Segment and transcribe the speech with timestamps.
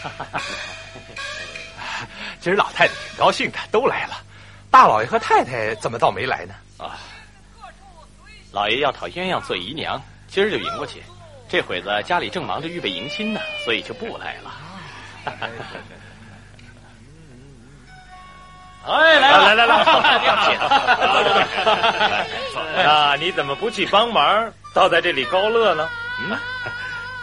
[2.40, 4.14] 今儿老太太挺高兴的，都来了。
[4.70, 6.54] 大老爷和太太怎么倒没来呢？
[6.78, 6.96] 啊，
[8.52, 11.02] 老爷要讨鸳鸯做姨娘，今儿就迎过去。
[11.48, 14.52] 这会子家里正忙着预备迎亲呢，所以就不来了。
[18.86, 19.84] 哎，来来来来，
[22.82, 25.86] 那你怎么不去帮忙，倒在这里高乐呢？
[26.20, 26.38] 嗯，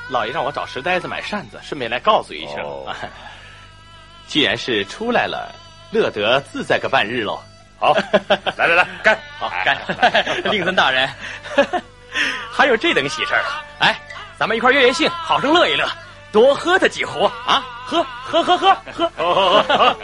[0.10, 2.86] 老爷让我找石呆子买扇子，顺便来告诉一声。
[4.28, 5.54] 既然是出来了，
[5.92, 7.40] 乐得自在个半日喽。
[7.80, 7.94] 好，
[8.58, 9.18] 来来来，干！
[9.38, 9.78] 好干！
[10.52, 11.08] 令尊大人，
[12.52, 13.64] 还有这等喜事儿啊！
[13.80, 14.00] 哎，
[14.38, 15.88] 咱们一块月月兴，好生乐一乐，
[16.32, 17.64] 多喝他几壶啊！
[17.86, 19.12] 喝喝喝喝喝！
[19.16, 19.96] 好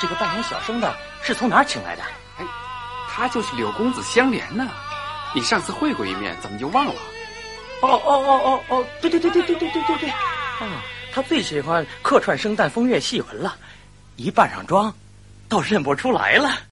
[0.00, 2.02] 这个扮演小生的是从哪儿请来的？
[2.38, 2.44] 哎，
[3.08, 4.66] 他就是柳公子香莲呢。
[5.34, 6.94] 你上次会过一面，怎么就忘了？
[7.82, 10.10] 哦哦哦哦哦，对对对对对对对对对。
[10.10, 13.56] 啊，他最喜欢客串生旦风月戏文了，
[14.16, 14.92] 一扮上妆，
[15.48, 16.50] 倒认不出来了。